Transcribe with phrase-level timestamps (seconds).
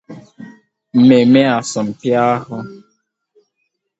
[0.97, 2.57] Mmemme asọmpi ahụ